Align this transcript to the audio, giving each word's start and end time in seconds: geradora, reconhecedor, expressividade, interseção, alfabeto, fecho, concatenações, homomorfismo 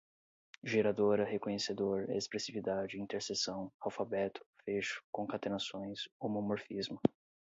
geradora, 0.63 1.23
reconhecedor, 1.25 2.09
expressividade, 2.09 2.97
interseção, 2.99 3.71
alfabeto, 3.79 4.43
fecho, 4.65 5.03
concatenações, 5.11 6.09
homomorfismo 6.19 6.99